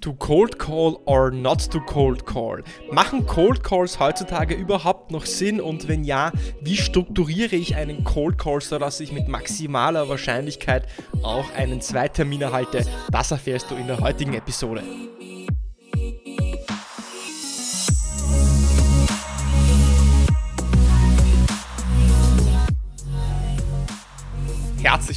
[0.00, 2.62] To cold call or not to cold call?
[2.92, 8.38] Machen Cold Calls heutzutage überhaupt noch Sinn und wenn ja, wie strukturiere ich einen Cold
[8.38, 10.86] Call, sodass ich mit maximaler Wahrscheinlichkeit
[11.22, 12.86] auch einen Zweitermin erhalte?
[13.10, 14.82] Das erfährst du in der heutigen Episode.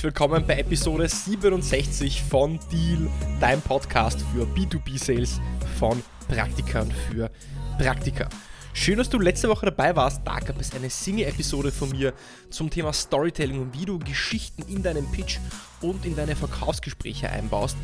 [0.08, 3.10] Willkommen bei Episode 67 von Deal,
[3.42, 5.42] dein Podcast für B2B-Sales
[5.78, 7.30] von Praktikern für
[7.78, 8.30] Praktika.
[8.72, 10.22] Schön, dass du letzte Woche dabei warst.
[10.24, 12.14] Da gab es eine Single-Episode von mir
[12.50, 15.40] zum Thema Storytelling und wie du Geschichten in deinen Pitch
[15.82, 17.76] und in deine Verkaufsgespräche einbaust.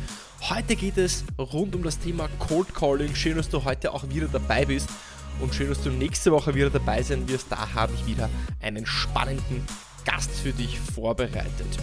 [0.48, 3.14] Heute geht es rund um das Thema Cold Calling.
[3.14, 4.88] Schön, dass du heute auch wieder dabei bist
[5.40, 7.48] und schön, dass du nächste Woche wieder dabei sein wirst.
[7.50, 8.30] Da habe ich wieder
[8.62, 9.66] einen spannenden
[10.06, 11.78] Gast für dich vorbereitet.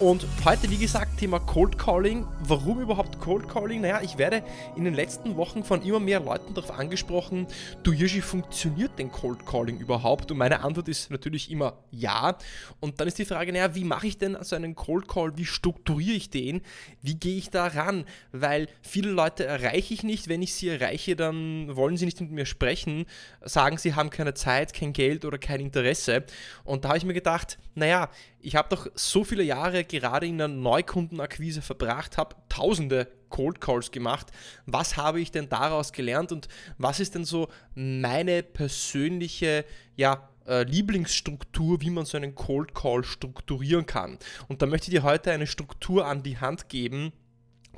[0.00, 2.26] Und heute, wie gesagt, Thema Cold Calling.
[2.40, 3.80] Warum überhaupt Cold Calling?
[3.80, 4.42] Naja, ich werde
[4.74, 7.46] in den letzten Wochen von immer mehr Leuten darauf angesprochen,
[7.84, 10.32] du Yoshi, funktioniert denn Cold Calling überhaupt?
[10.32, 12.36] Und meine Antwort ist natürlich immer ja.
[12.80, 15.38] Und dann ist die Frage, naja, wie mache ich denn so einen Cold Call?
[15.38, 16.62] Wie strukturiere ich den?
[17.00, 18.04] Wie gehe ich da ran?
[18.32, 20.28] Weil viele Leute erreiche ich nicht.
[20.28, 23.06] Wenn ich sie erreiche, dann wollen sie nicht mit mir sprechen,
[23.42, 26.24] sagen, sie haben keine Zeit, kein Geld oder kein Interesse.
[26.64, 28.10] Und da habe ich mir gedacht, naja,
[28.44, 33.90] ich habe doch so viele Jahre gerade in der Neukundenakquise verbracht, habe tausende Cold Calls
[33.90, 34.26] gemacht.
[34.66, 39.64] Was habe ich denn daraus gelernt und was ist denn so meine persönliche,
[39.96, 44.18] ja, äh, Lieblingsstruktur, wie man so einen Cold Call strukturieren kann.
[44.46, 47.14] Und da möchte ich dir heute eine Struktur an die Hand geben,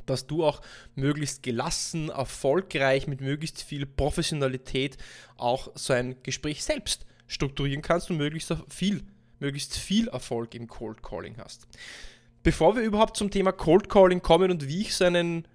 [0.04, 0.62] dass du auch
[0.96, 4.96] möglichst gelassen, erfolgreich, mit möglichst viel Professionalität
[5.36, 9.04] auch so ein Gespräch selbst strukturieren kannst und möglichst viel
[9.38, 11.66] möglichst viel Erfolg im Cold Calling hast.
[12.42, 15.48] Bevor wir überhaupt zum Thema Cold Calling kommen und wie ich so einen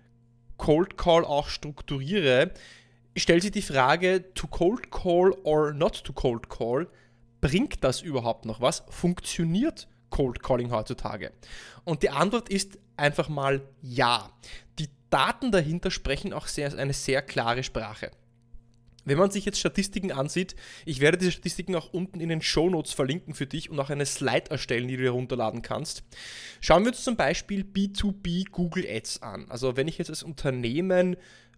[0.57, 2.51] Cold Call auch strukturiere,
[3.15, 6.87] stellt sich die Frage, to cold call or not to cold call,
[7.39, 8.83] bringt das überhaupt noch was?
[8.89, 11.31] Funktioniert Cold Calling heutzutage?
[11.83, 14.29] Und die Antwort ist einfach mal ja.
[14.77, 18.11] Die Daten dahinter sprechen auch sehr, eine sehr klare Sprache.
[19.03, 22.69] Wenn man sich jetzt Statistiken ansieht, ich werde diese Statistiken auch unten in den Show
[22.69, 26.03] Notes verlinken für dich und auch eine Slide erstellen, die du dir runterladen kannst.
[26.59, 29.45] Schauen wir uns zum Beispiel B2B Google Ads an.
[29.49, 31.17] Also wenn ich jetzt als Unternehmen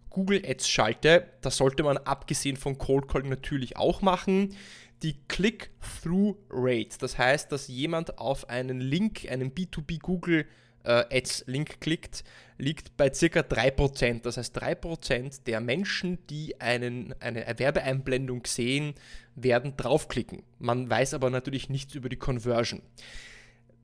[0.09, 4.55] Google Ads schalte, das sollte man abgesehen von Cold Calling natürlich auch machen.
[5.01, 10.45] Die Click-Through-Rate, das heißt, dass jemand auf einen Link, einen B2B Google
[10.83, 12.23] äh, Ads-Link klickt,
[12.57, 13.39] liegt bei ca.
[13.39, 14.21] 3%.
[14.21, 18.93] Das heißt, 3% der Menschen, die einen, eine Werbeeinblendung sehen,
[19.35, 20.43] werden draufklicken.
[20.59, 22.81] Man weiß aber natürlich nichts über die Conversion.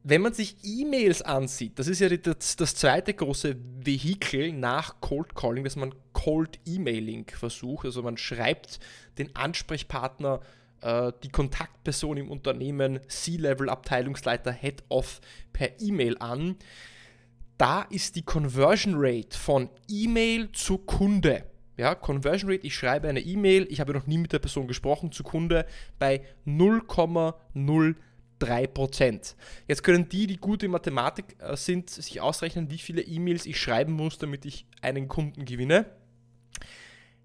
[0.01, 5.35] Wenn man sich E-Mails ansieht, das ist ja das, das, zweite große Vehikel nach Cold
[5.35, 7.85] Calling, dass man Cold Emailing versucht.
[7.85, 8.79] Also man schreibt
[9.17, 10.39] den Ansprechpartner
[10.81, 15.21] äh, die Kontaktperson im Unternehmen, C-Level, Abteilungsleiter, Head of
[15.53, 16.55] per E-Mail an.
[17.57, 21.43] Da ist die Conversion Rate von E-Mail zu Kunde.
[21.77, 25.11] Ja, Conversion Rate, ich schreibe eine E-Mail, ich habe noch nie mit der Person gesprochen,
[25.11, 25.65] zu Kunde
[25.97, 29.35] bei 0,03%.
[29.67, 33.93] Jetzt können die, die gute Mathematik äh, sind, sich ausrechnen, wie viele E-Mails ich schreiben
[33.93, 35.85] muss, damit ich einen Kunden gewinne.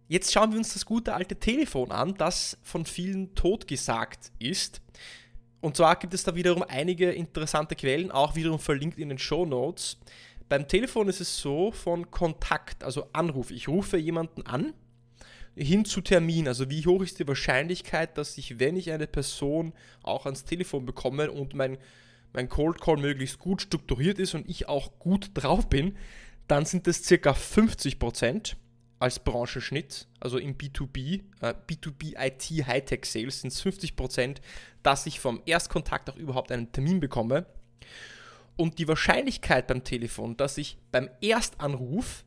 [0.07, 4.83] Jetzt schauen wir uns das gute alte Telefon an, das von vielen totgesagt ist.
[5.63, 9.47] Und zwar gibt es da wiederum einige interessante Quellen, auch wiederum verlinkt in den Show
[9.47, 9.97] Notes.
[10.51, 13.51] Beim Telefon ist es so von Kontakt, also Anruf.
[13.51, 14.75] Ich rufe jemanden an,
[15.57, 16.49] hin zu Termin.
[16.49, 19.73] Also wie hoch ist die Wahrscheinlichkeit, dass ich, wenn ich eine Person
[20.03, 21.79] auch ans Telefon bekomme und mein,
[22.35, 25.97] mein Cold Call möglichst gut strukturiert ist und ich auch gut drauf bin,
[26.47, 28.59] dann sind das circa 50 Prozent
[29.05, 34.39] als Branchenschnitt, also im B2B, äh, B2B IT Hightech Sales sind es 50%,
[34.83, 37.45] dass ich vom Erstkontakt auch überhaupt einen Termin bekomme.
[38.57, 42.25] Und die Wahrscheinlichkeit beim Telefon, dass ich beim Erstanruf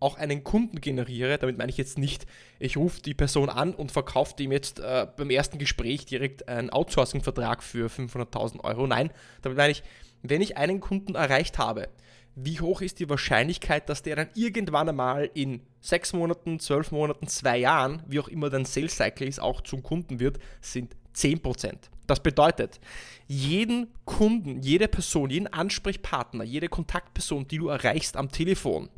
[0.00, 2.26] auch einen Kunden generiere, damit meine ich jetzt nicht,
[2.58, 6.70] ich rufe die Person an und verkaufe dem jetzt äh, beim ersten Gespräch direkt einen
[6.70, 8.86] Outsourcing-Vertrag für 500.000 Euro.
[8.86, 9.10] Nein,
[9.42, 9.82] damit meine ich,
[10.22, 11.88] wenn ich einen Kunden erreicht habe,
[12.36, 17.28] wie hoch ist die Wahrscheinlichkeit, dass der dann irgendwann einmal in sechs Monaten, zwölf Monaten,
[17.28, 21.74] zwei Jahren, wie auch immer dein Sales Cycle ist, auch zum Kunden wird, sind 10%.
[22.06, 22.80] Das bedeutet,
[23.28, 28.90] jeden Kunden, jede Person, jeden Ansprechpartner, jede Kontaktperson, die du erreichst am Telefon,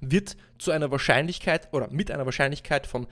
[0.00, 3.06] wird zu einer Wahrscheinlichkeit oder mit einer Wahrscheinlichkeit von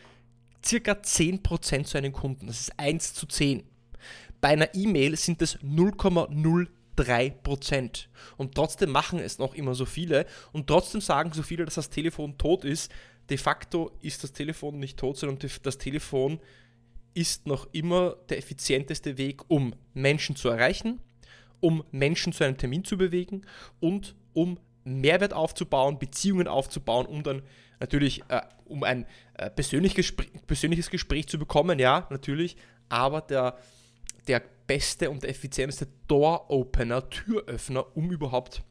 [0.64, 2.46] circa 10% zu einem Kunden.
[2.46, 3.62] Das ist 1 zu 10.
[4.40, 8.06] Bei einer E-Mail sind es 0,03 3%.
[8.36, 11.90] Und trotzdem machen es noch immer so viele und trotzdem sagen so viele, dass das
[11.90, 12.90] Telefon tot ist.
[13.30, 16.40] De facto ist das Telefon nicht tot, sondern das Telefon
[17.14, 21.00] ist noch immer der effizienteste Weg, um Menschen zu erreichen,
[21.60, 23.42] um Menschen zu einem Termin zu bewegen
[23.80, 27.42] und um Mehrwert aufzubauen, Beziehungen aufzubauen, um dann
[27.80, 30.14] natürlich, äh, um ein äh, persönliches,
[30.46, 32.56] persönliches Gespräch zu bekommen, ja, natürlich,
[32.88, 33.58] aber der,
[34.28, 38.62] der beste und effizienteste Door-Opener, Türöffner, um überhaupt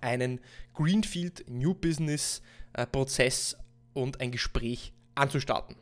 [0.00, 0.40] einen
[0.74, 2.42] Greenfield New Business
[2.72, 3.56] äh, Prozess
[3.94, 5.76] und ein Gespräch anzustarten.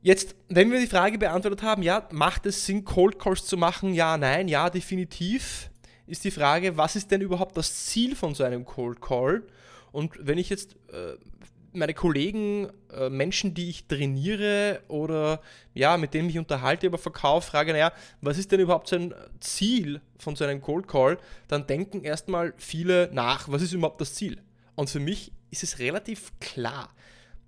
[0.00, 3.94] Jetzt, wenn wir die Frage beantwortet haben, ja, macht es Sinn, Cold Calls zu machen?
[3.94, 5.70] Ja, nein, ja, definitiv.
[6.06, 9.42] Ist die Frage, was ist denn überhaupt das Ziel von so einem Cold Call?
[9.90, 11.16] Und wenn ich jetzt äh,
[11.72, 15.40] meine Kollegen, äh, Menschen, die ich trainiere oder
[15.74, 19.14] ja, mit denen ich unterhalte über Verkauf, frage, naja, was ist denn überhaupt so ein
[19.40, 24.14] Ziel von so einem Cold Call, dann denken erstmal viele nach, was ist überhaupt das
[24.14, 24.40] Ziel?
[24.74, 26.94] Und für mich ist es relativ klar.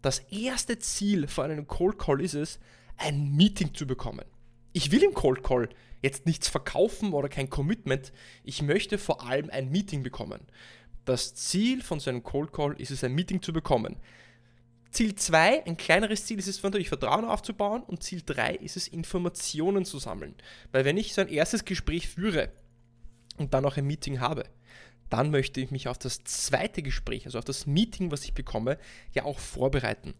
[0.02, 2.58] Das erste Ziel von einem Cold Call ist es,
[2.96, 4.24] ein Meeting zu bekommen.
[4.72, 5.68] Ich will im Cold Call
[6.02, 8.12] jetzt nichts verkaufen oder kein Commitment.
[8.44, 10.40] Ich möchte vor allem ein Meeting bekommen.
[11.10, 13.96] Das Ziel von so einem Cold Call ist es, ein Meeting zu bekommen.
[14.92, 18.86] Ziel 2, ein kleineres Ziel ist es natürlich Vertrauen aufzubauen und Ziel 3 ist es
[18.86, 20.36] Informationen zu sammeln.
[20.70, 22.50] Weil wenn ich so ein erstes Gespräch führe
[23.38, 24.44] und dann auch ein Meeting habe,
[25.08, 28.78] dann möchte ich mich auf das zweite Gespräch, also auf das Meeting, was ich bekomme,
[29.12, 30.14] ja auch vorbereiten.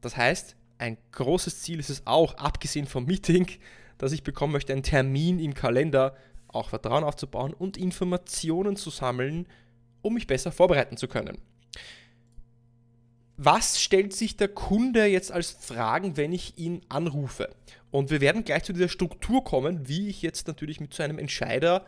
[0.00, 3.48] Das heißt, ein großes Ziel ist es auch, abgesehen vom Meeting,
[3.98, 6.16] das ich bekommen möchte, einen Termin im Kalender,
[6.48, 9.46] auch Vertrauen aufzubauen und Informationen zu sammeln,
[10.02, 11.38] um mich besser vorbereiten zu können.
[13.36, 17.48] Was stellt sich der Kunde jetzt als Fragen, wenn ich ihn anrufe?
[17.90, 21.18] Und wir werden gleich zu dieser Struktur kommen, wie ich jetzt natürlich mit so einem
[21.18, 21.84] Entscheider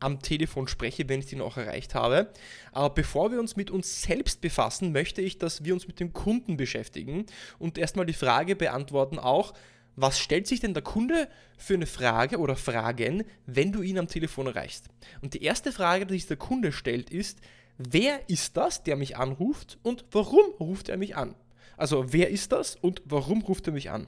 [0.00, 2.30] am Telefon spreche, wenn ich ihn auch erreicht habe.
[2.72, 6.12] Aber bevor wir uns mit uns selbst befassen, möchte ich, dass wir uns mit dem
[6.12, 7.26] Kunden beschäftigen
[7.58, 9.54] und erstmal die Frage beantworten auch,
[9.96, 14.08] was stellt sich denn der Kunde für eine Frage oder Fragen, wenn du ihn am
[14.08, 14.88] Telefon erreichst?
[15.22, 17.40] Und die erste Frage, die sich der Kunde stellt, ist,
[17.78, 21.34] wer ist das, der mich anruft und warum ruft er mich an?
[21.76, 24.06] Also wer ist das und warum ruft er mich an?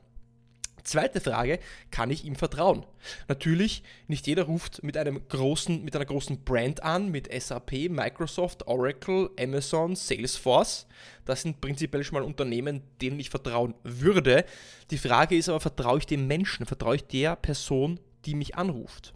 [0.89, 1.59] Zweite Frage,
[1.91, 2.87] kann ich ihm vertrauen?
[3.29, 8.67] Natürlich, nicht jeder ruft mit, einem großen, mit einer großen Brand an, mit SAP, Microsoft,
[8.67, 10.87] Oracle, Amazon, Salesforce.
[11.27, 14.47] Das sind prinzipiell schon mal Unternehmen, denen ich vertrauen würde.
[14.91, 19.13] Die Frage ist aber, vertraue ich dem Menschen, vertraue ich der Person, die mich anruft?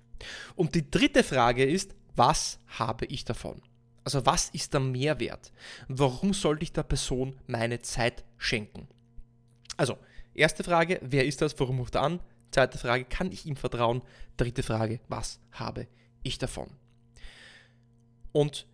[0.54, 3.62] Und die dritte Frage ist, was habe ich davon?
[4.04, 5.52] Also was ist der Mehrwert?
[5.88, 8.88] Warum sollte ich der Person meine Zeit schenken?
[9.78, 9.96] Also,
[10.34, 12.20] Erste Frage, wer ist das, warum ruft er an?
[12.50, 14.02] Zweite Frage, kann ich ihm vertrauen?
[14.36, 15.86] Dritte Frage, was habe
[16.22, 16.68] ich davon?
[18.32, 18.66] Und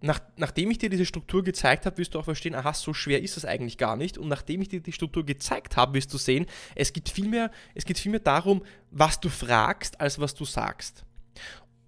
[0.00, 3.22] nach, nachdem ich dir diese Struktur gezeigt habe, wirst du auch verstehen, aha, so schwer
[3.22, 4.18] ist das eigentlich gar nicht.
[4.18, 7.84] Und nachdem ich dir die Struktur gezeigt habe, wirst du sehen, es geht vielmehr, es
[8.22, 11.04] darum, was du fragst, als was du sagst.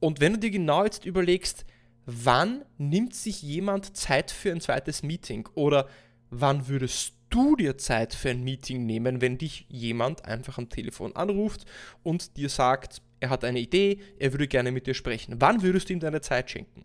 [0.01, 1.65] Und wenn du dir genau jetzt überlegst,
[2.07, 5.89] wann nimmt sich jemand Zeit für ein zweites Meeting oder
[6.31, 11.15] wann würdest du dir Zeit für ein Meeting nehmen, wenn dich jemand einfach am Telefon
[11.15, 11.65] anruft
[12.03, 15.37] und dir sagt, er hat eine Idee, er würde gerne mit dir sprechen.
[15.41, 16.85] Wann würdest du ihm deine Zeit schenken?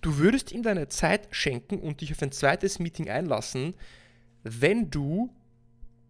[0.00, 3.74] Du würdest ihm deine Zeit schenken und dich auf ein zweites Meeting einlassen,
[4.44, 5.34] wenn du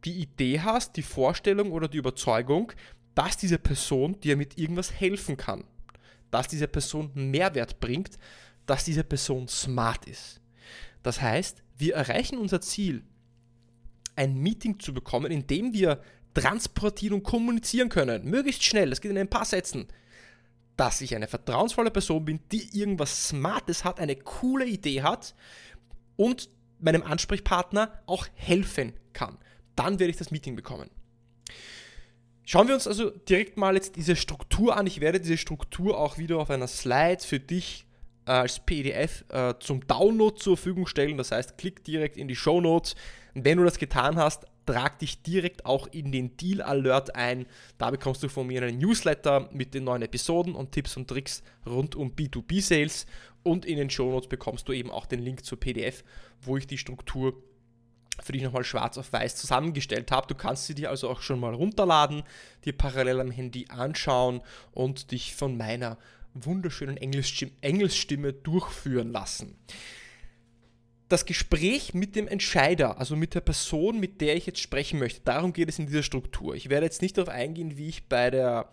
[0.04, 2.72] die Idee hast, die Vorstellung oder die Überzeugung,
[3.14, 5.64] dass diese Person dir mit irgendwas helfen kann,
[6.30, 8.18] dass diese Person Mehrwert bringt,
[8.66, 10.40] dass diese Person smart ist.
[11.02, 13.02] Das heißt, wir erreichen unser Ziel
[14.18, 16.02] ein Meeting zu bekommen, in dem wir
[16.34, 19.88] transportieren und kommunizieren können, möglichst schnell, das geht in ein paar Sätzen,
[20.76, 25.34] dass ich eine vertrauensvolle Person bin, die irgendwas Smartes hat, eine coole Idee hat
[26.16, 29.38] und meinem Ansprechpartner auch helfen kann.
[29.74, 30.90] Dann werde ich das Meeting bekommen.
[32.44, 34.86] Schauen wir uns also direkt mal jetzt diese Struktur an.
[34.86, 37.87] Ich werde diese Struktur auch wieder auf einer Slide für dich
[38.30, 41.16] als PDF äh, zum Download zur Verfügung stellen.
[41.16, 42.94] Das heißt, klick direkt in die Show Notes.
[43.34, 47.46] Wenn du das getan hast, trag dich direkt auch in den Deal Alert ein.
[47.78, 51.42] Da bekommst du von mir einen Newsletter mit den neuen Episoden und Tipps und Tricks
[51.66, 53.06] rund um B2B Sales.
[53.42, 56.04] Und in den Show Notes bekommst du eben auch den Link zur PDF,
[56.42, 57.34] wo ich die Struktur
[58.20, 60.26] für dich nochmal schwarz auf weiß zusammengestellt habe.
[60.26, 62.22] Du kannst sie dir also auch schon mal runterladen,
[62.64, 64.42] dir parallel am Handy anschauen
[64.72, 65.96] und dich von meiner
[66.44, 69.56] wunderschönen Engelsstimme durchführen lassen.
[71.08, 75.20] Das Gespräch mit dem Entscheider, also mit der Person, mit der ich jetzt sprechen möchte,
[75.22, 76.54] darum geht es in dieser Struktur.
[76.54, 78.70] Ich werde jetzt nicht darauf eingehen, wie ich bei der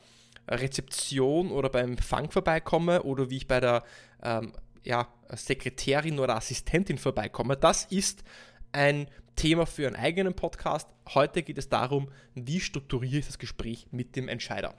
[0.48, 3.84] Rezeption oder beim Empfang vorbeikomme oder wie ich bei der
[4.22, 4.52] ähm,
[4.84, 7.58] ja, Sekretärin oder Assistentin vorbeikomme.
[7.58, 8.24] Das ist
[8.72, 10.88] ein Thema für einen eigenen Podcast.
[11.14, 14.76] Heute geht es darum, wie strukturiere ich das Gespräch mit dem Entscheider.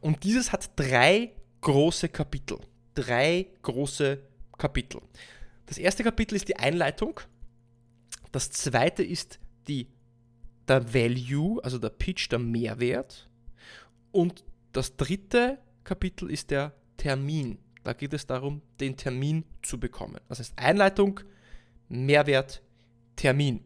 [0.00, 2.58] Und dieses hat drei große Kapitel.
[2.94, 4.20] Drei große
[4.56, 5.00] Kapitel.
[5.66, 7.20] Das erste Kapitel ist die Einleitung.
[8.32, 9.38] Das zweite ist
[9.68, 9.88] die,
[10.66, 13.28] der Value, also der Pitch, der Mehrwert.
[14.12, 17.58] Und das dritte Kapitel ist der Termin.
[17.84, 20.20] Da geht es darum, den Termin zu bekommen.
[20.28, 21.20] Das heißt Einleitung,
[21.88, 22.62] Mehrwert,
[23.16, 23.64] Termin.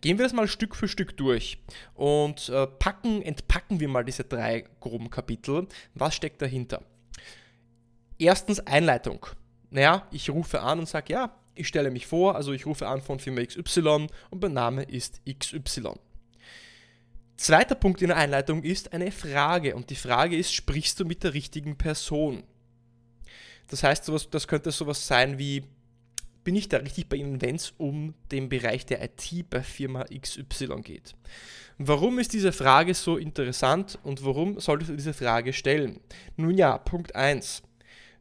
[0.00, 1.58] Gehen wir das mal Stück für Stück durch
[1.94, 5.68] und äh, packen, entpacken wir mal diese drei groben Kapitel.
[5.94, 6.82] Was steckt dahinter?
[8.20, 9.24] Erstens Einleitung.
[9.70, 13.00] Naja, ich rufe an und sage, ja, ich stelle mich vor, also ich rufe an
[13.00, 15.94] von Firma XY und mein Name ist XY.
[17.38, 21.24] Zweiter Punkt in der Einleitung ist eine Frage und die Frage ist, sprichst du mit
[21.24, 22.42] der richtigen Person?
[23.68, 25.62] Das heißt, sowas, das könnte sowas sein wie,
[26.44, 30.04] bin ich da richtig bei Ihnen, wenn es um den Bereich der IT bei Firma
[30.04, 31.14] XY geht?
[31.78, 36.00] Warum ist diese Frage so interessant und warum solltest du diese Frage stellen?
[36.36, 37.62] Nun ja, Punkt 1.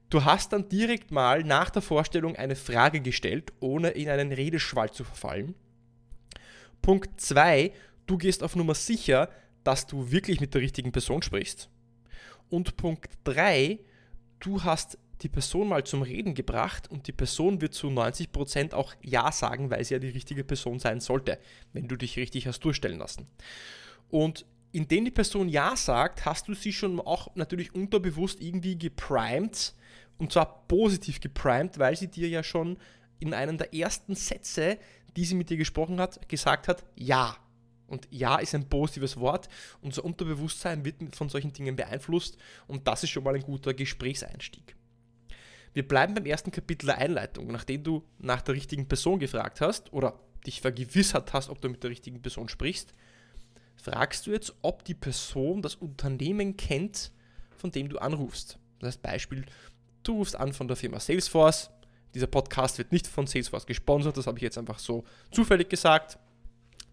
[0.10, 4.92] Du hast dann direkt mal nach der Vorstellung eine Frage gestellt, ohne in einen Redeschwall
[4.92, 5.54] zu verfallen.
[6.82, 7.72] Punkt 2.
[8.08, 9.30] Du gehst auf Nummer sicher,
[9.64, 11.70] dass du wirklich mit der richtigen Person sprichst.
[12.50, 13.80] Und Punkt 3.
[14.40, 18.96] Du hast die Person mal zum Reden gebracht und die Person wird zu 90% auch
[19.02, 21.38] Ja sagen, weil sie ja die richtige Person sein sollte,
[21.74, 23.28] wenn du dich richtig hast durchstellen lassen.
[24.10, 29.74] Und indem die Person Ja sagt, hast du sie schon auch natürlich unterbewusst irgendwie geprimed
[30.18, 32.78] und zwar positiv geprimed, weil sie dir ja schon
[33.20, 34.78] in einem der ersten Sätze,
[35.16, 37.36] die sie mit dir gesprochen hat, gesagt hat, ja.
[37.88, 39.50] Und ja ist ein positives Wort.
[39.82, 44.76] Unser Unterbewusstsein wird von solchen Dingen beeinflusst und das ist schon mal ein guter Gesprächseinstieg.
[45.74, 47.48] Wir bleiben beim ersten Kapitel der Einleitung.
[47.48, 51.84] Nachdem du nach der richtigen Person gefragt hast oder dich vergewissert hast, ob du mit
[51.84, 52.94] der richtigen Person sprichst,
[53.82, 57.12] fragst du jetzt, ob die Person das Unternehmen kennt,
[57.58, 58.58] von dem du anrufst.
[58.80, 59.46] Das heißt Beispiel,
[60.04, 61.70] du rufst an von der Firma Salesforce.
[62.14, 66.18] Dieser Podcast wird nicht von Salesforce gesponsert, das habe ich jetzt einfach so zufällig gesagt.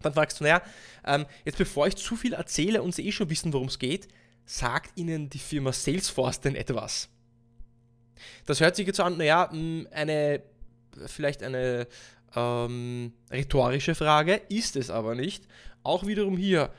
[0.01, 0.61] Dann fragst du, naja,
[1.05, 4.07] ähm, jetzt bevor ich zu viel erzähle und sie eh schon wissen, worum es geht,
[4.45, 7.09] sagt ihnen die Firma Salesforce denn etwas?
[8.45, 10.43] Das hört sich jetzt an, naja, hm, eine,
[11.07, 11.87] vielleicht eine
[12.35, 15.47] ähm, rhetorische Frage, ist es aber nicht.
[15.83, 16.71] Auch wiederum hier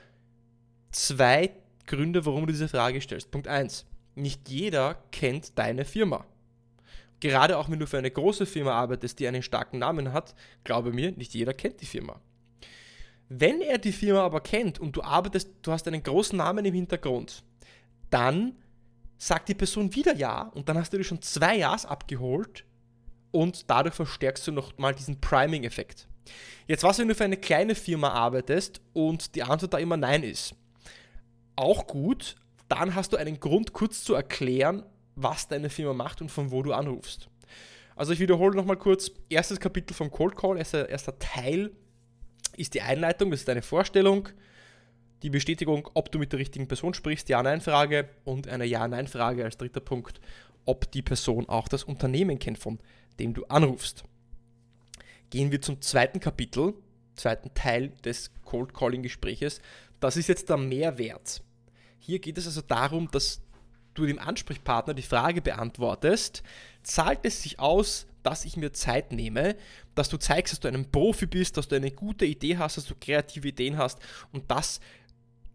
[0.91, 1.51] zwei
[1.85, 3.31] Gründe, warum du diese Frage stellst.
[3.31, 3.85] Punkt 1.
[4.15, 6.25] Nicht jeder kennt deine Firma.
[7.19, 10.93] Gerade auch wenn du für eine große Firma arbeitest, die einen starken Namen hat, glaube
[10.93, 12.21] mir, nicht jeder kennt die Firma.
[13.27, 16.73] Wenn er die Firma aber kennt und du arbeitest, du hast einen großen Namen im
[16.73, 17.43] Hintergrund,
[18.09, 18.55] dann
[19.17, 22.65] sagt die Person wieder Ja und dann hast du dir schon zwei Ja's abgeholt
[23.31, 26.07] und dadurch verstärkst du nochmal diesen Priming-Effekt.
[26.67, 30.23] Jetzt, was, wenn du für eine kleine Firma arbeitest und die Antwort da immer Nein
[30.23, 30.55] ist?
[31.55, 32.35] Auch gut,
[32.67, 34.83] dann hast du einen Grund, kurz zu erklären,
[35.15, 37.27] was deine Firma macht und von wo du anrufst.
[37.95, 41.71] Also ich wiederhole nochmal kurz, erstes Kapitel vom Cold Call, erster, erster Teil
[42.55, 44.29] ist die Einleitung, das ist deine Vorstellung
[45.23, 49.81] die Bestätigung, ob du mit der richtigen Person sprichst, Ja-Nein-Frage und eine Ja-Nein-Frage als dritter
[49.81, 50.21] Punkt,
[50.65, 52.79] ob die Person auch das Unternehmen kennt, von
[53.19, 54.03] dem du anrufst.
[55.29, 56.73] Gehen wir zum zweiten Kapitel,
[57.15, 59.61] zweiten Teil des Cold Calling Gespräches.
[59.99, 61.41] Das ist jetzt der Mehrwert.
[61.99, 63.41] Hier geht es also darum, dass
[63.93, 66.43] du dem Ansprechpartner die Frage beantwortest,
[66.83, 69.55] zahlt es sich aus, dass ich mir Zeit nehme,
[69.95, 72.85] dass du zeigst, dass du ein Profi bist, dass du eine gute Idee hast, dass
[72.85, 73.99] du kreative Ideen hast
[74.31, 74.79] und das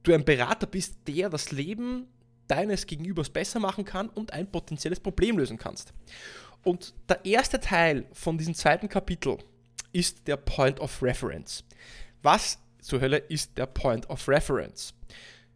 [0.02, 2.06] du ein Berater bist, der das Leben
[2.46, 5.94] deines Gegenübers besser machen kann und ein potenzielles Problem lösen kannst.
[6.64, 9.38] Und der erste Teil von diesem zweiten Kapitel
[9.92, 11.64] ist der Point of Reference.
[12.22, 14.94] Was zur Hölle ist der Point of Reference?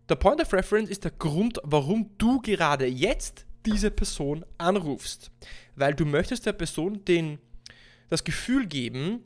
[0.09, 5.31] Der Point of Reference ist der Grund, warum du gerade jetzt diese Person anrufst.
[5.77, 7.39] Weil du möchtest der Person den,
[8.09, 9.25] das Gefühl geben,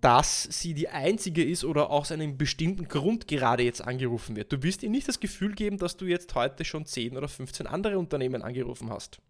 [0.00, 4.52] dass sie die einzige ist oder aus einem bestimmten Grund gerade jetzt angerufen wird.
[4.52, 7.66] Du wirst ihr nicht das Gefühl geben, dass du jetzt heute schon 10 oder 15
[7.66, 9.20] andere Unternehmen angerufen hast.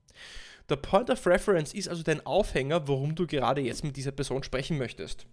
[0.68, 4.42] Der Point of Reference ist also dein Aufhänger, warum du gerade jetzt mit dieser Person
[4.42, 5.26] sprechen möchtest.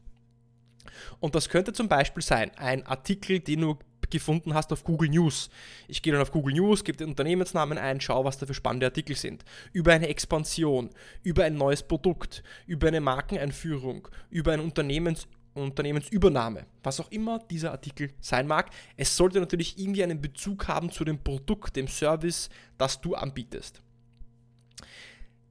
[1.19, 3.77] Und das könnte zum Beispiel sein, ein Artikel, den du
[4.09, 5.49] gefunden hast auf Google News.
[5.87, 8.87] Ich gehe dann auf Google News, gebe den Unternehmensnamen ein, schaue, was da für spannende
[8.87, 9.45] Artikel sind.
[9.71, 10.89] Über eine Expansion,
[11.23, 17.71] über ein neues Produkt, über eine Markeneinführung, über ein Unternehmens- Unternehmensübernahme, was auch immer dieser
[17.71, 18.69] Artikel sein mag.
[18.95, 23.81] Es sollte natürlich irgendwie einen Bezug haben zu dem Produkt, dem Service, das du anbietest.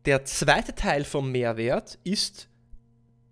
[0.06, 2.48] Der zweite Teil vom Mehrwert ist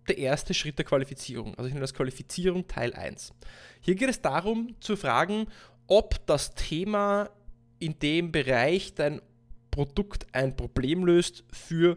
[0.06, 1.54] der erste Schritt der Qualifizierung.
[1.54, 3.32] Also ich nenne das Qualifizierung Teil 1.
[3.80, 5.46] Hier geht es darum zu fragen,
[5.86, 7.30] ob das Thema
[7.78, 9.22] in dem Bereich dein
[9.70, 11.96] Produkt ein Problem löst für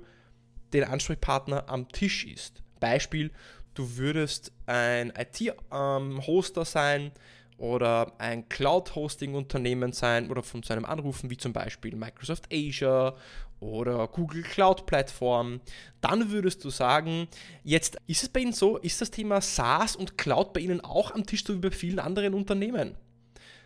[0.72, 2.64] den Ansprechpartner am Tisch ist.
[2.80, 3.32] Beispiel,
[3.74, 7.12] du würdest ein IT-Hoster sein
[7.58, 13.16] oder ein Cloud-Hosting-Unternehmen sein oder von so einem anrufen, wie zum Beispiel Microsoft Asia
[13.62, 15.62] oder Google Cloud Plattform,
[16.02, 17.28] dann würdest du sagen,
[17.64, 21.12] jetzt ist es bei Ihnen so, ist das Thema SaaS und Cloud bei Ihnen auch
[21.12, 22.96] am Tisch, so wie bei vielen anderen Unternehmen?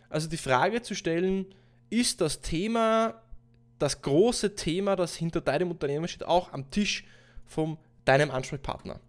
[0.09, 1.45] Also die Frage zu stellen,
[1.89, 3.21] ist das Thema,
[3.79, 7.05] das große Thema, das hinter deinem Unternehmen steht, auch am Tisch
[7.45, 8.99] von deinem Ansprechpartner?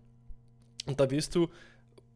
[0.86, 1.48] Und da wirst du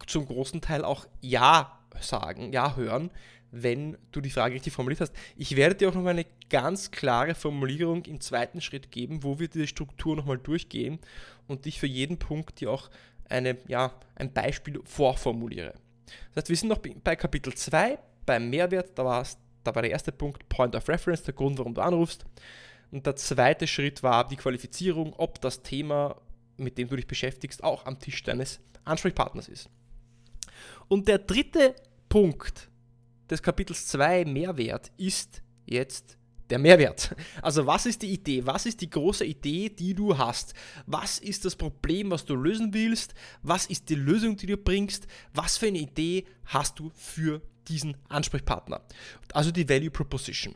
[0.07, 3.11] zum großen Teil auch Ja sagen, Ja hören,
[3.53, 5.13] wenn du die Frage richtig formuliert hast.
[5.37, 9.49] Ich werde dir auch noch eine ganz klare Formulierung im zweiten Schritt geben, wo wir
[9.49, 10.99] diese Struktur nochmal durchgehen
[11.47, 12.91] und ich für jeden Punkt dir auch
[13.29, 15.75] eine, ja, ein Beispiel vorformuliere.
[16.35, 19.91] Das heißt, wir sind noch bei Kapitel 2, beim Mehrwert, da, war's, da war der
[19.91, 22.25] erste Punkt Point of Reference, der Grund, warum du anrufst.
[22.91, 26.21] Und der zweite Schritt war die Qualifizierung, ob das Thema,
[26.57, 29.71] mit dem du dich beschäftigst, auch am Tisch deines Ansprechpartners ist.
[30.89, 31.77] Und der dritte
[32.09, 32.70] Punkt
[33.31, 36.19] des Kapitels 2 Mehrwert ist jetzt
[36.51, 37.15] der Mehrwert.
[37.43, 38.45] Also was ist die Idee?
[38.45, 40.55] Was ist die große Idee, die du hast?
[40.87, 43.15] Was ist das Problem, was du lösen willst?
[43.43, 45.07] Was ist die Lösung, die du bringst?
[45.33, 48.83] Was für eine Idee hast du für diesen Ansprechpartner?
[49.33, 50.55] Also die Value Proposition.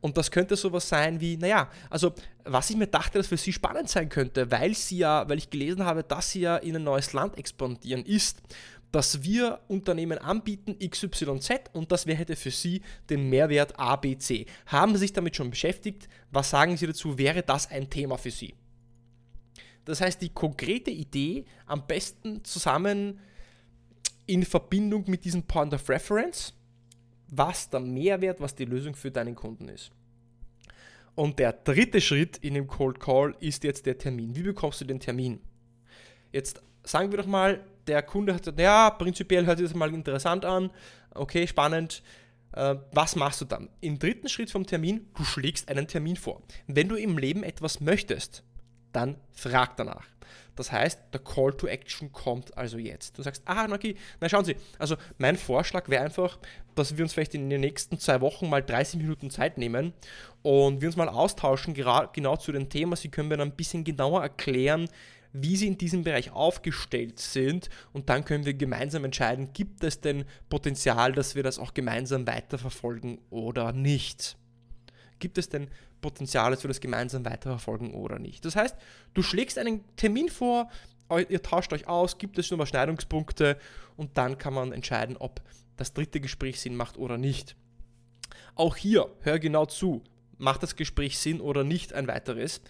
[0.00, 2.12] Und das könnte sowas sein wie, naja, also
[2.44, 5.48] was ich mir dachte, dass für Sie spannend sein könnte, weil Sie ja, weil ich
[5.48, 8.42] gelesen habe, dass Sie ja in ein neues Land expandieren, ist,
[8.92, 14.46] dass wir Unternehmen anbieten XYZ und das hätte für Sie den Mehrwert ABC.
[14.66, 16.08] Haben Sie sich damit schon beschäftigt?
[16.30, 17.16] Was sagen Sie dazu?
[17.16, 18.54] Wäre das ein Thema für Sie?
[19.84, 23.20] Das heißt, die konkrete Idee am besten zusammen
[24.26, 26.52] in Verbindung mit diesem Point of Reference,
[27.28, 29.90] was der Mehrwert, was die Lösung für deinen Kunden ist.
[31.14, 34.34] Und der dritte Schritt in dem Cold Call ist jetzt der Termin.
[34.34, 35.40] Wie bekommst du den Termin?
[36.32, 39.92] Jetzt sagen wir doch mal, der Kunde hat gesagt, ja, prinzipiell hört sich das mal
[39.92, 40.70] interessant an,
[41.14, 42.02] okay, spannend.
[42.52, 43.68] Äh, was machst du dann?
[43.80, 46.42] Im dritten Schritt vom Termin, du schlägst einen Termin vor.
[46.66, 48.44] Wenn du im Leben etwas möchtest,
[48.92, 50.06] dann frag danach.
[50.56, 53.16] Das heißt, der Call to Action kommt also jetzt.
[53.18, 56.38] Du sagst, ah, okay, na schauen Sie, also mein Vorschlag wäre einfach,
[56.74, 59.92] dass wir uns vielleicht in den nächsten zwei Wochen mal 30 Minuten Zeit nehmen
[60.42, 62.96] und wir uns mal austauschen, genau zu dem Thema.
[62.96, 64.88] Sie können mir dann ein bisschen genauer erklären,
[65.32, 70.00] wie sie in diesem Bereich aufgestellt sind und dann können wir gemeinsam entscheiden, gibt es
[70.00, 74.36] denn Potenzial, dass wir das auch gemeinsam weiterverfolgen oder nicht.
[75.18, 75.68] Gibt es denn
[76.00, 78.44] Potenzial, dass wir das gemeinsam weiterverfolgen oder nicht?
[78.44, 78.76] Das heißt,
[79.14, 80.70] du schlägst einen Termin vor,
[81.28, 83.58] ihr tauscht euch aus, gibt es schon Überschneidungspunkte
[83.96, 85.42] und dann kann man entscheiden, ob
[85.76, 87.56] das dritte Gespräch Sinn macht oder nicht.
[88.54, 90.02] Auch hier, hör genau zu,
[90.38, 92.62] macht das Gespräch Sinn oder nicht ein weiteres.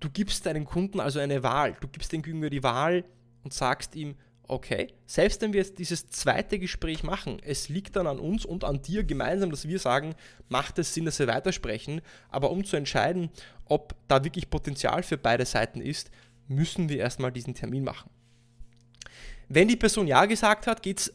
[0.00, 1.76] Du gibst deinem Kunden also eine Wahl.
[1.80, 3.04] Du gibst dem Gegenüber die Wahl
[3.42, 4.16] und sagst ihm,
[4.48, 8.64] okay, selbst wenn wir jetzt dieses zweite Gespräch machen, es liegt dann an uns und
[8.64, 10.14] an dir gemeinsam, dass wir sagen,
[10.48, 13.30] macht es Sinn, dass wir weitersprechen, aber um zu entscheiden,
[13.66, 16.10] ob da wirklich Potenzial für beide Seiten ist,
[16.46, 18.10] müssen wir erstmal diesen Termin machen.
[19.48, 21.14] Wenn die Person Ja gesagt hat, geht es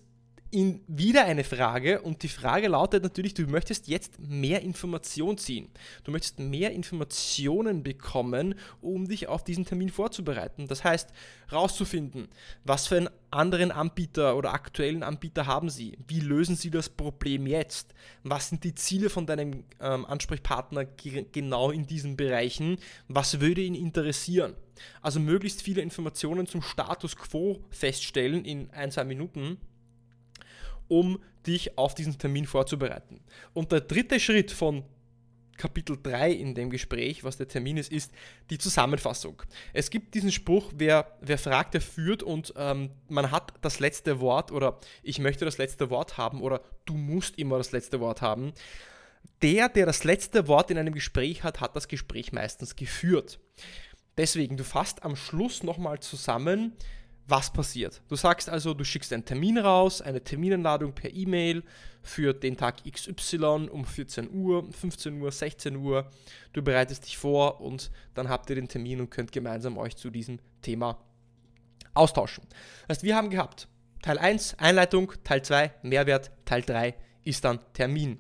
[0.51, 5.69] in wieder eine Frage und die Frage lautet natürlich, du möchtest jetzt mehr Information ziehen.
[6.03, 10.67] Du möchtest mehr Informationen bekommen, um dich auf diesen Termin vorzubereiten.
[10.67, 11.09] Das heißt,
[11.51, 12.29] rauszufinden,
[12.63, 15.99] was für einen anderen Anbieter oder aktuellen Anbieter haben sie?
[16.07, 17.93] Wie lösen sie das Problem jetzt?
[18.23, 22.77] Was sind die Ziele von deinem ähm, Ansprechpartner genau in diesen Bereichen?
[23.07, 24.55] Was würde ihn interessieren?
[25.01, 29.57] Also möglichst viele Informationen zum Status quo feststellen in ein, zwei Minuten
[30.89, 33.21] um dich auf diesen Termin vorzubereiten.
[33.53, 34.83] Und der dritte Schritt von
[35.59, 38.11] Kapitel 3 in dem Gespräch, was der Termin ist, ist
[38.49, 39.43] die Zusammenfassung.
[39.73, 44.21] Es gibt diesen Spruch, wer, wer fragt, der führt und ähm, man hat das letzte
[44.21, 48.21] Wort oder ich möchte das letzte Wort haben oder du musst immer das letzte Wort
[48.21, 48.53] haben.
[49.41, 53.39] Der, der das letzte Wort in einem Gespräch hat, hat das Gespräch meistens geführt.
[54.17, 56.73] Deswegen, du fasst am Schluss nochmal zusammen,
[57.29, 58.01] was passiert.
[58.07, 61.63] Du sagst also, du schickst einen Termin raus, eine Terminanladung per E-Mail
[62.01, 66.09] für den Tag XY um 14 Uhr, 15 Uhr, 16 Uhr.
[66.53, 70.09] Du bereitest dich vor und dann habt ihr den Termin und könnt gemeinsam euch zu
[70.09, 70.99] diesem Thema
[71.93, 72.43] austauschen.
[72.87, 73.67] Das heißt, wir haben gehabt
[74.01, 78.19] Teil 1 Einleitung, Teil 2 Mehrwert, Teil 3 ist dann Termin.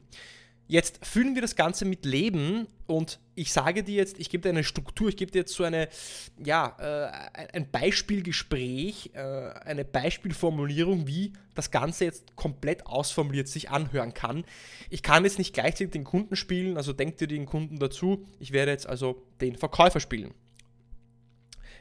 [0.71, 4.49] Jetzt füllen wir das Ganze mit Leben und ich sage dir jetzt, ich gebe dir
[4.49, 5.89] eine Struktur, ich gebe dir jetzt so eine,
[6.37, 14.13] ja, äh, ein Beispielgespräch, äh, eine Beispielformulierung, wie das Ganze jetzt komplett ausformuliert sich anhören
[14.13, 14.45] kann.
[14.91, 18.27] Ich kann jetzt nicht gleichzeitig den Kunden spielen, also denk dir den Kunden dazu.
[18.39, 20.35] Ich werde jetzt also den Verkäufer spielen.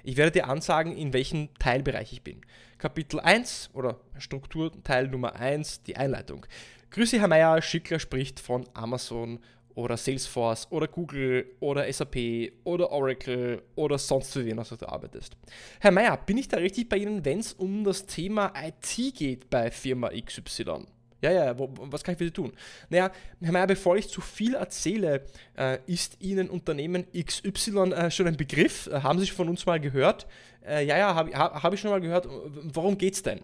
[0.02, 2.40] Ich werde dir ansagen, in welchem Teilbereich ich bin.
[2.78, 6.46] Kapitel 1 oder Strukturteil Nummer 1, die Einleitung.
[6.90, 9.40] Grüße, Herr Meier, Schickler spricht von Amazon
[9.74, 15.36] oder Salesforce oder Google oder SAP oder Oracle oder sonst für wen du arbeitest.
[15.80, 19.50] Herr Meier, bin ich da richtig bei Ihnen, wenn es um das Thema IT geht
[19.50, 20.86] bei Firma XY?
[21.20, 22.52] Ja, ja, wo, was kann ich für Sie tun?
[22.88, 28.28] Naja, Herr Meier, bevor ich zu viel erzähle, äh, ist Ihnen Unternehmen XY äh, schon
[28.28, 28.86] ein Begriff?
[28.86, 30.26] Äh, haben Sie von uns mal gehört?
[30.66, 32.26] Äh, ja, ja, habe hab ich schon mal gehört.
[32.72, 33.40] Worum geht es denn?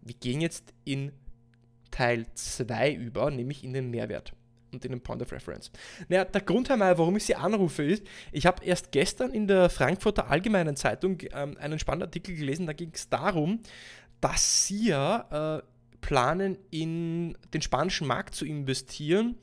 [0.00, 1.12] Wir gehen jetzt in
[1.90, 4.32] Teil 2 über, nämlich in den Mehrwert
[4.72, 5.70] und in den Point of Reference.
[6.08, 9.46] Naja, der Grund, Herr Mayer, warum ich Sie anrufe, ist, ich habe erst gestern in
[9.46, 13.60] der Frankfurter Allgemeinen Zeitung ähm, einen spannenden Artikel gelesen, da ging es darum,
[14.20, 15.62] dass Sie ja äh,
[16.00, 19.36] planen, in den spanischen Markt zu investieren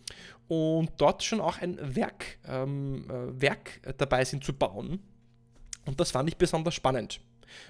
[0.48, 5.00] und dort schon auch ein Werk, ähm, äh, Werk dabei sind zu bauen.
[5.86, 7.20] Und das fand ich besonders spannend.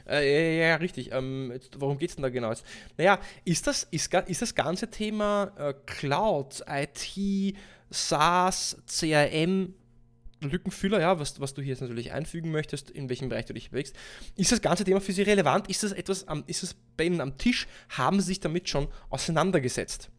[0.08, 1.12] Äh, ja, ja, richtig.
[1.12, 2.54] Ähm, jetzt, worum geht es denn da genau?
[2.98, 7.56] Naja, ist das, ist, ist das ganze Thema äh, Cloud, IT,
[7.90, 9.74] SaaS, CRM,
[10.42, 13.72] Lückenfüller, ja, was, was du hier jetzt natürlich einfügen möchtest, in welchem Bereich du dich
[13.72, 13.96] bewegst.
[14.36, 15.70] Ist das ganze Thema für Sie relevant?
[15.70, 17.68] Ist das etwas, am, ist es bei Ihnen am Tisch?
[17.90, 20.10] Haben Sie sich damit schon auseinandergesetzt?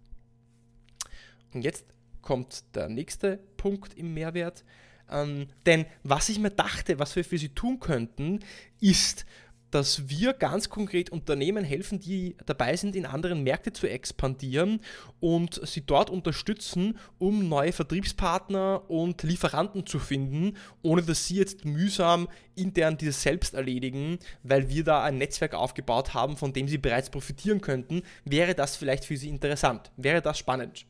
[1.53, 1.87] Und jetzt
[2.23, 4.64] kommt der nächste Punkt im Mehrwert.
[5.09, 8.40] Ähm, denn was ich mir dachte, was wir für Sie tun könnten,
[8.81, 9.25] ist
[9.70, 14.81] dass wir ganz konkret Unternehmen helfen, die dabei sind, in anderen Märkte zu expandieren
[15.20, 21.64] und sie dort unterstützen, um neue Vertriebspartner und Lieferanten zu finden, ohne dass sie jetzt
[21.64, 26.79] mühsam intern dieses selbst erledigen, weil wir da ein Netzwerk aufgebaut haben, von dem sie
[26.79, 28.02] bereits profitieren könnten.
[28.24, 29.90] Wäre das vielleicht für sie interessant?
[29.96, 30.87] Wäre das spannend?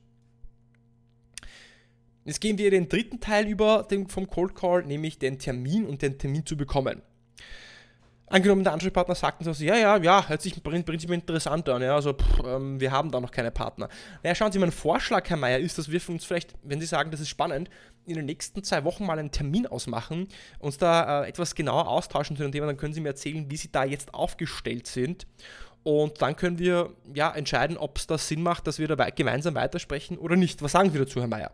[2.25, 6.19] Jetzt gehen wir den dritten Teil über vom Cold Call, nämlich den Termin und den
[6.19, 7.03] Termin zu bekommen.
[8.29, 11.95] Angenommen, der Ansprechpartner sagt uns also, ja, ja, ja, hört sich prinzipiell interessant an, ja,
[11.95, 13.89] also pff, ähm, wir haben da noch keine Partner.
[14.25, 16.87] Naja, schauen Sie, mein Vorschlag, Herr Mayer, ist, dass wir für uns vielleicht, wenn Sie
[16.87, 17.71] sagen, das ist spannend,
[18.05, 20.27] in den nächsten zwei Wochen mal einen Termin ausmachen,
[20.59, 23.57] uns da äh, etwas genauer austauschen zu dem Thema, dann können Sie mir erzählen, wie
[23.57, 25.29] Sie da jetzt aufgestellt sind.
[25.85, 29.55] Und dann können wir ja entscheiden, ob es da Sinn macht, dass wir da gemeinsam
[29.55, 30.61] weitersprechen oder nicht.
[30.63, 31.53] Was sagen Sie dazu, Herr Mayer?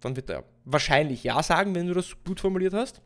[0.00, 3.02] Dann wird er wahrscheinlich Ja sagen, wenn du das gut formuliert hast.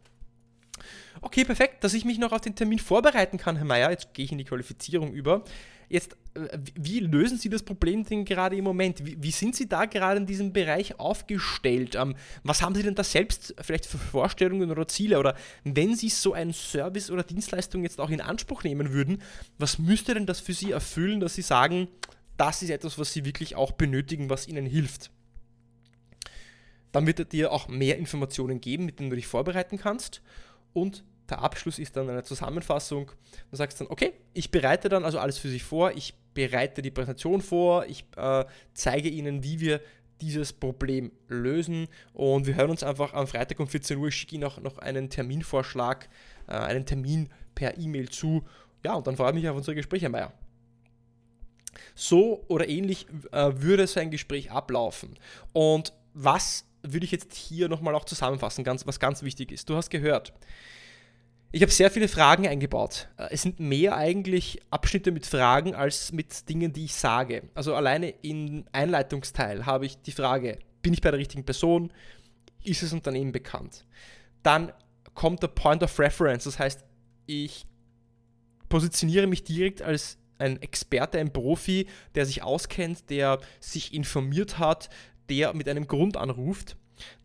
[1.21, 3.91] Okay, perfekt, dass ich mich noch auf den Termin vorbereiten kann, Herr Mayer.
[3.91, 5.45] Jetzt gehe ich in die Qualifizierung über.
[5.89, 9.05] Jetzt, äh, wie lösen Sie das Problem denn gerade im Moment?
[9.05, 11.95] Wie, wie sind Sie da gerade in diesem Bereich aufgestellt?
[11.95, 15.19] Ähm, was haben Sie denn da selbst vielleicht für Vorstellungen oder Ziele?
[15.19, 19.23] Oder wenn Sie so einen Service oder Dienstleistung jetzt auch in Anspruch nehmen würden,
[19.59, 21.89] was müsste denn das für Sie erfüllen, dass Sie sagen,
[22.37, 25.11] das ist etwas, was Sie wirklich auch benötigen, was Ihnen hilft?
[26.93, 30.23] Dann wird er dir auch mehr Informationen geben, mit denen du dich vorbereiten kannst
[30.73, 33.11] und der Abschluss ist dann eine Zusammenfassung.
[33.51, 36.91] Du sagst dann, okay, ich bereite dann also alles für Sie vor, ich bereite die
[36.91, 39.81] Präsentation vor, ich äh, zeige Ihnen, wie wir
[40.21, 44.35] dieses Problem lösen und wir hören uns einfach am Freitag um 14 Uhr, ich schicke
[44.37, 46.09] Ihnen auch noch einen Terminvorschlag,
[46.47, 48.45] äh, einen Termin per E-Mail zu.
[48.85, 50.33] Ja, und dann freue ich mich auf unsere Gespräche, Meier.
[51.95, 55.19] So oder ähnlich äh, würde so ein Gespräch ablaufen.
[55.53, 59.69] Und was würde ich jetzt hier nochmal auch zusammenfassen, ganz, was ganz wichtig ist.
[59.69, 60.33] Du hast gehört,
[61.51, 63.09] ich habe sehr viele Fragen eingebaut.
[63.17, 67.45] Äh, es sind mehr eigentlich Abschnitte mit Fragen als mit Dingen, die ich sage.
[67.55, 71.93] Also alleine im Einleitungsteil habe ich die Frage, bin ich bei der richtigen Person?
[72.63, 73.87] Ist das Unternehmen bekannt?
[74.43, 74.73] Dann
[75.15, 76.85] kommt der Point of Reference, das heißt,
[77.27, 77.67] ich
[78.69, 84.89] positioniere mich direkt als ein Experte, ein Profi, der sich auskennt, der sich informiert hat,
[85.29, 86.77] der mit einem Grund anruft.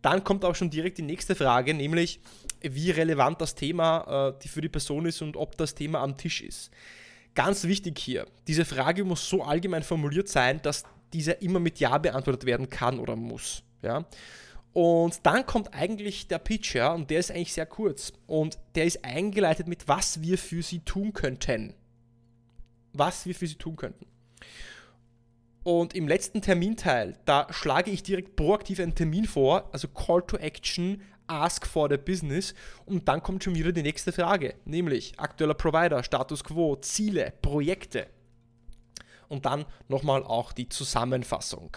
[0.02, 2.20] Dann kommt auch schon direkt die nächste Frage, nämlich
[2.62, 6.42] wie relevant das Thema äh, für die Person ist und ob das Thema am Tisch
[6.42, 6.72] ist.
[7.36, 11.98] Ganz wichtig hier, diese Frage muss so allgemein formuliert sein, dass diese immer mit Ja
[11.98, 13.64] beantwortet werden kann oder muss.
[13.82, 14.06] Ja?
[14.74, 18.12] Und dann kommt eigentlich der Pitch, ja, und der ist eigentlich sehr kurz.
[18.26, 21.76] Und der ist eingeleitet mit, was wir für sie tun könnten.
[22.92, 24.08] Was wir für sie tun könnten.
[25.64, 30.38] Und im letzten Terminteil, da schlage ich direkt proaktiv einen Termin vor, also Call to
[30.38, 32.54] Action, Ask for the Business.
[32.86, 38.08] Und dann kommt schon wieder die nächste Frage, nämlich aktueller Provider, Status Quo, Ziele, Projekte.
[39.30, 41.76] und dann nochmal auch die Zusammenfassung.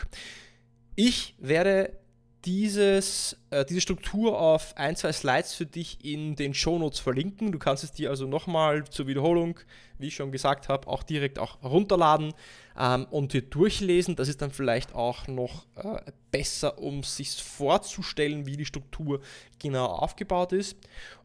[0.95, 1.99] Ich werde
[2.47, 7.51] dieses, äh, diese Struktur auf ein, zwei Slides für dich in den Shownotes verlinken.
[7.51, 9.59] Du kannst es dir also nochmal zur Wiederholung,
[9.99, 12.35] wie ich schon gesagt habe, auch direkt auch runterladen
[12.79, 14.15] ähm, und dir durchlesen.
[14.15, 19.21] Das ist dann vielleicht auch noch äh, besser, um sich vorzustellen, wie die Struktur
[19.59, 20.77] genau aufgebaut ist.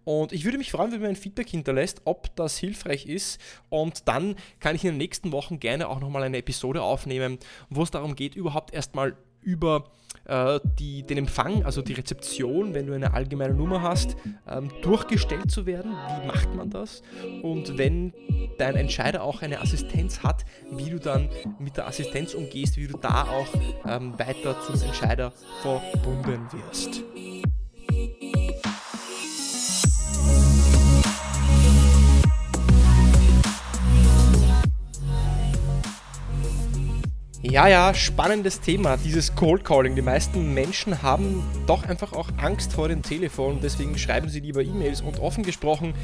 [0.03, 3.39] Und ich würde mich freuen, wenn du mir ein Feedback hinterlässt, ob das hilfreich ist.
[3.69, 7.37] Und dann kann ich in den nächsten Wochen gerne auch nochmal eine Episode aufnehmen,
[7.69, 9.85] wo es darum geht, überhaupt erstmal über
[10.25, 14.15] äh, die, den Empfang, also die Rezeption, wenn du eine allgemeine Nummer hast,
[14.47, 15.91] ähm, durchgestellt zu werden.
[15.91, 17.01] Wie macht man das?
[17.41, 18.13] Und wenn
[18.57, 22.97] dein Entscheider auch eine Assistenz hat, wie du dann mit der Assistenz umgehst, wie du
[22.97, 23.47] da auch
[23.87, 27.03] ähm, weiter zum Entscheider verbunden wirst.
[37.43, 39.95] Ja, ja, spannendes Thema, dieses Cold Calling.
[39.95, 44.61] Die meisten Menschen haben doch einfach auch Angst vor dem Telefon, deswegen schreiben sie lieber
[44.61, 45.01] E-Mails.
[45.01, 45.95] Und offen gesprochen,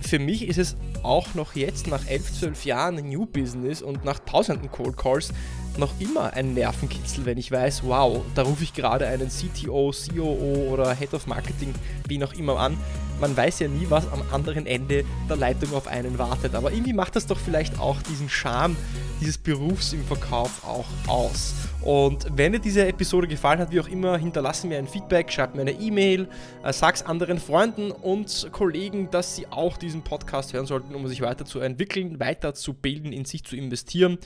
[0.00, 4.18] für mich ist es auch noch jetzt nach 11, 12 Jahren New Business und nach
[4.18, 5.32] tausenden Cold Calls
[5.78, 10.68] noch immer ein Nervenkitzel, wenn ich weiß, wow, da rufe ich gerade einen CTO, COO
[10.72, 11.72] oder Head of Marketing,
[12.08, 12.76] wie auch immer an.
[13.22, 16.56] Man weiß ja nie, was am anderen Ende der Leitung auf einen wartet.
[16.56, 18.76] Aber irgendwie macht das doch vielleicht auch diesen Charme
[19.20, 21.54] dieses Berufs im Verkauf auch aus.
[21.82, 25.54] Und wenn dir diese Episode gefallen hat, wie auch immer, hinterlasse mir ein Feedback, schreib
[25.54, 26.28] mir eine E-Mail,
[26.64, 31.20] äh, sag's anderen Freunden und Kollegen, dass sie auch diesen Podcast hören sollten, um sich
[31.20, 34.18] weiterzuentwickeln, weiterzubilden, in sich zu investieren.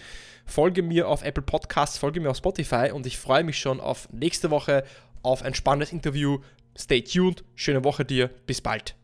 [0.47, 4.09] Folge mir auf Apple Podcasts, folge mir auf Spotify und ich freue mich schon auf
[4.11, 4.85] nächste Woche
[5.27, 6.39] auf ein spannendes Interview.
[6.77, 8.97] Stay tuned, schöne Woche dir, bis bald.